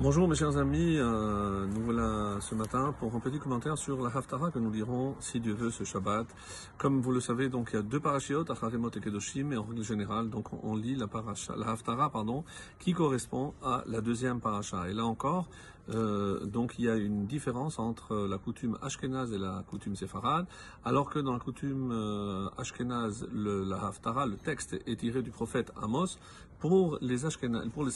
[0.00, 4.16] Bonjour mes chers amis, euh, nous voilà ce matin pour un petit commentaire sur la
[4.16, 6.24] Haftara que nous lirons, si Dieu veut, ce Shabbat.
[6.76, 9.64] Comme vous le savez, donc il y a deux parashiot, Acharemot et Kedoshim, et en
[9.64, 12.44] règle générale, donc on lit la, paracha, la Haftara, pardon,
[12.78, 14.88] qui correspond à la deuxième paracha.
[14.88, 15.48] Et là encore,
[15.90, 20.46] euh, donc il y a une différence entre la coutume Ashkenaz et la coutume Séfarade,
[20.84, 25.30] alors que dans la coutume euh, Ashkenaz, le, la Haftara, le texte est tiré du
[25.30, 26.18] prophète Amos,
[26.58, 27.92] pour les Ashkenaz, pour les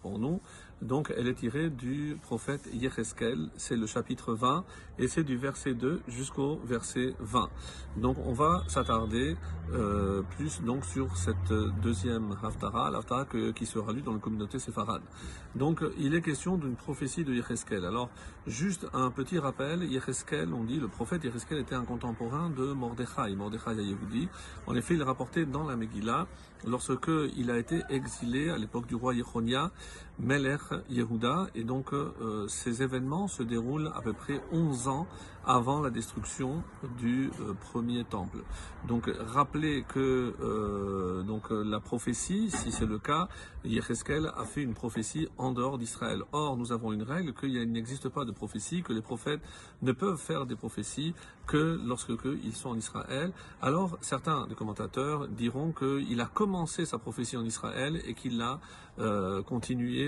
[0.00, 0.40] pour nous,
[0.82, 4.64] donc elle est tirée du prophète Yecheskel, c'est le chapitre 20,
[4.98, 7.48] et c'est du verset 2 jusqu'au verset 20.
[7.96, 9.36] Donc on va s'attarder
[9.72, 15.02] euh, plus donc sur cette deuxième Haftara, l'Haftara qui sera lue dans la communauté séfarade.
[15.54, 17.33] Donc il est question d'une prophétie de
[17.84, 18.10] Alors
[18.46, 19.80] juste un petit rappel,
[20.52, 24.28] on dit, le prophète Yecheskel était un contemporain de Mordechai, Mordechai Yehudi.
[24.66, 26.26] En effet, il est rapporté dans la Megillah
[26.66, 29.70] lorsque il a été exilé à l'époque du roi Yechonia,
[30.18, 30.60] Melech
[30.90, 35.06] Yehuda, et donc euh, ces événements se déroulent à peu près 11 ans
[35.46, 36.62] avant la destruction
[36.98, 38.38] du euh, premier temple.
[38.86, 43.28] Donc rappelez que euh, donc la prophétie, si c'est le cas,
[43.64, 46.22] Yecheskel a fait une prophétie en dehors d'Israël.
[46.32, 49.40] Or, nous avons une règle qu'il n'existe pas de prophétie, que les prophètes
[49.82, 51.14] ne peuvent faire des prophéties
[51.46, 52.12] que lorsque
[52.42, 53.32] ils sont en Israël.
[53.60, 58.60] Alors, certains des commentateurs diront qu'il a commencé sa prophétie en Israël et qu'il l'a
[58.98, 59.42] euh,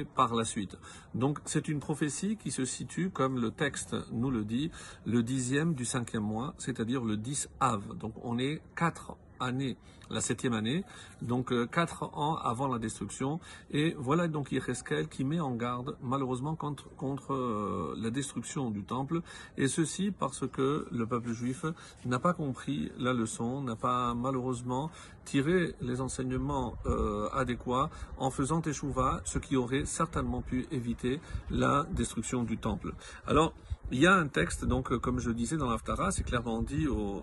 [0.04, 0.76] par la suite.
[1.14, 4.70] Donc, c'est une prophétie qui se situe, comme le texte nous le dit,
[5.04, 7.96] le dixième du cinquième mois, c'est-à-dire le 10 Av.
[7.96, 9.76] Donc, on est quatre année,
[10.10, 10.84] la septième année,
[11.22, 13.40] donc euh, quatre ans avant la destruction.
[13.70, 18.84] Et voilà donc Yecheskel qui met en garde malheureusement contre, contre euh, la destruction du
[18.84, 19.22] temple.
[19.56, 21.64] Et ceci parce que le peuple juif
[22.04, 24.90] n'a pas compris la leçon, n'a pas malheureusement
[25.24, 31.20] tiré les enseignements euh, adéquats en faisant échouva, ce qui aurait certainement pu éviter
[31.50, 32.92] la destruction du temple.
[33.26, 33.52] Alors,
[33.90, 37.22] il y a un texte, donc comme je disais dans l'Aftara, c'est clairement dit au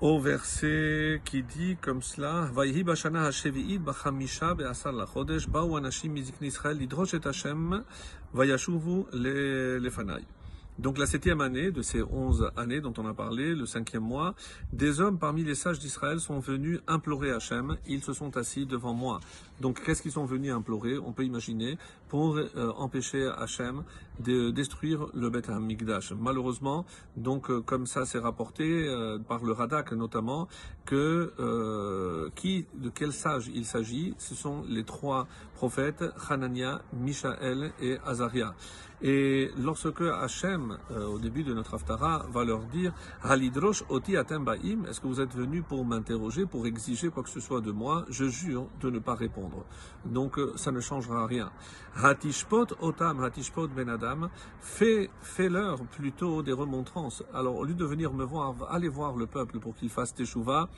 [0.00, 6.78] au verset qui dit comme cela, Vayhi bashana hashevi'id bachamisha be'asar lachodesh, ba'u anashim Israël
[7.24, 7.84] Hashem,
[8.34, 10.24] vayashuvu lefanai.
[10.78, 14.34] Donc la septième année de ces onze années dont on a parlé, le cinquième mois,
[14.74, 17.78] des hommes parmi les sages d'Israël sont venus implorer Hachem.
[17.86, 19.20] Ils se sont assis devant moi.
[19.62, 20.98] Donc qu'est-ce qu'ils sont venus implorer?
[20.98, 21.78] On peut imaginer
[22.08, 23.84] pour euh, empêcher Hachem
[24.20, 26.12] de détruire le Beth Hamikdash.
[26.12, 26.84] Malheureusement,
[27.16, 30.48] donc euh, comme ça c'est rapporté euh, par le Radak notamment,
[30.84, 31.32] que
[32.36, 38.54] qui de quels sages il s'agit Ce sont les trois prophètes Hanania, Mishaël et Azaria.
[39.02, 44.46] Et lorsque Hachem, euh, au début de notre Haftara, va leur dire Halidrosh oti atem
[44.88, 48.06] est-ce que vous êtes venus pour m'interroger, pour exiger quoi que ce soit de moi?
[48.08, 49.66] Je jure de ne pas répondre.
[50.06, 51.50] Donc euh, ça ne changera rien.
[51.94, 53.90] Hatishpot otam, hatishpot ben
[54.60, 57.22] fais, fais-leur plutôt des remontrances.
[57.34, 60.68] Alors au lieu de venir me voir, allez voir le peuple pour qu'il fasse teshuva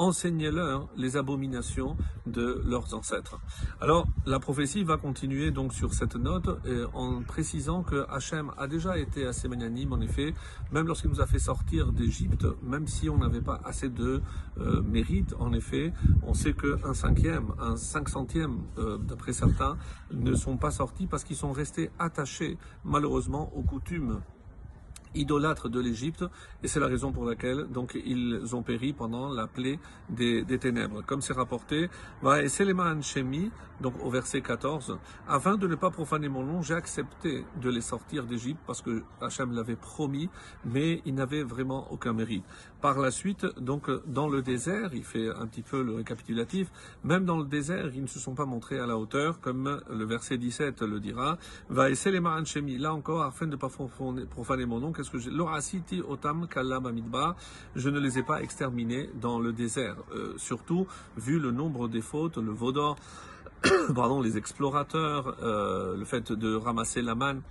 [0.00, 1.96] enseignez-leur les abominations
[2.26, 3.38] de leurs ancêtres.
[3.82, 6.48] Alors, la prophétie va continuer donc sur cette note
[6.94, 10.32] en précisant que Hachem a déjà été assez magnanime, en effet,
[10.72, 14.22] même lorsqu'il nous a fait sortir d'Égypte, même si on n'avait pas assez de
[14.58, 19.76] euh, mérite, en effet, on sait qu'un cinquième, un cinq centième, euh, d'après certains,
[20.12, 24.20] ne sont pas sortis parce qu'ils sont restés attachés, malheureusement, aux coutumes
[25.14, 26.24] idolâtres de l'Égypte,
[26.62, 29.78] et c'est la raison pour laquelle donc ils ont péri pendant la plaie
[30.08, 31.02] des, ténèbres.
[31.04, 31.88] Comme c'est rapporté,
[32.22, 33.50] va Shemi,
[33.80, 34.98] donc au verset 14,
[35.28, 39.02] afin de ne pas profaner mon nom, j'ai accepté de les sortir d'Égypte parce que
[39.20, 40.28] Hachem l'avait promis,
[40.64, 42.44] mais ils n'avaient vraiment aucun mérite.
[42.80, 46.68] Par la suite, donc dans le désert, il fait un petit peu le récapitulatif,
[47.04, 50.04] même dans le désert, ils ne se sont pas montrés à la hauteur, comme le
[50.06, 51.36] verset 17 le dira,
[51.68, 55.30] va Shemi, là encore, afin de ne pas profaner mon nom, qu'est-ce que j'ai?
[55.30, 57.36] L'oraciti otam kalam amidba,
[57.76, 59.96] je ne les ai pas exterminés dans le désert.
[60.14, 60.86] Euh, surtout,
[61.16, 62.96] vu le nombre des fautes, le vaudor,
[63.94, 67.42] pardon, les explorateurs, euh, le fait de ramasser la manne,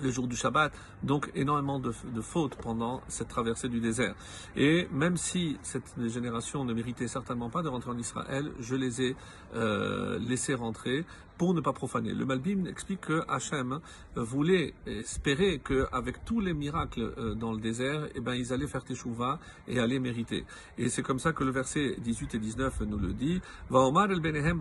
[0.00, 0.72] le jour du Shabbat,
[1.02, 4.14] donc énormément de, fautes pendant cette traversée du désert.
[4.56, 9.02] Et même si cette génération ne méritait certainement pas de rentrer en Israël, je les
[9.02, 9.16] ai
[9.54, 11.04] euh, laissés rentrer
[11.38, 12.12] pour ne pas profaner.
[12.12, 13.80] Le Malbim explique que Hachem
[14.14, 18.84] voulait espérer qu'avec tous les miracles euh, dans le désert, eh ben, ils allaient faire
[18.84, 19.38] teshuva
[19.68, 20.44] et allaient mériter.
[20.78, 23.40] Et c'est comme ça que le verset 18 et 19 nous le dit.
[23.70, 24.58] Va el Benehem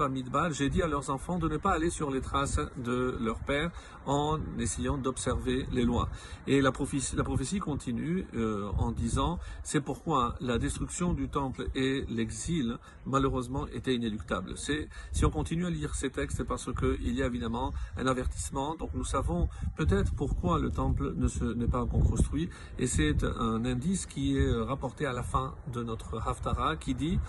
[0.51, 3.71] j'ai dit à leurs enfants de ne pas aller sur les traces de leur père
[4.06, 6.10] en essayant d'observer les lois.
[6.48, 11.68] Et la prophétie, la prophétie continue euh, en disant, c'est pourquoi la destruction du temple
[11.75, 14.57] et l'exil, malheureusement, étaient inéluctables.
[14.57, 18.08] C'est, si on continue à lire ces textes, c'est parce qu'il y a évidemment un
[18.08, 18.76] avertissement.
[18.76, 21.14] Donc nous savons peut-être pourquoi le temple
[21.56, 22.50] n'est pas encore construit.
[22.80, 27.20] Et c'est un indice qui est rapporté à la fin de notre Haftara qui dit.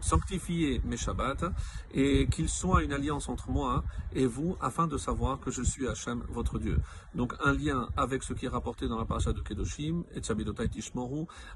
[0.00, 1.52] Sanctifiez mes Shabbats
[1.92, 5.86] et qu'il soit une alliance entre moi et vous afin de savoir que je suis
[5.88, 6.78] Hashem votre Dieu.
[7.14, 10.20] Donc un lien avec ce qui est rapporté dans la paracha de Kedoshim et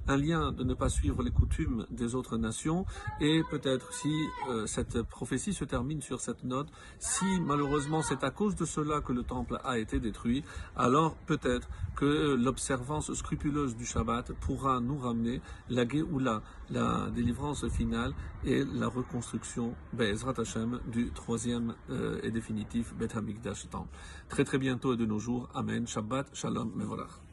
[0.08, 2.84] un lien de ne pas suivre les coutumes des autres nations
[3.20, 4.12] et peut-être si
[4.48, 6.68] euh, cette prophétie se termine sur cette note,
[6.98, 10.44] si malheureusement c'est à cause de cela que le temple a été détruit,
[10.76, 18.12] alors peut-être que l'observance scrupuleuse du Shabbat pourra nous ramener la Géoula, la délivrance finale
[18.44, 23.88] et la reconstruction Hashem du troisième euh, et définitif Bet Hamikdash Temple.
[24.28, 25.48] Très très bientôt et de nos jours.
[25.54, 25.86] Amen.
[25.86, 27.29] Shabbat Shalom Mevorach.